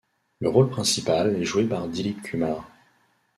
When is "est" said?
1.35-1.43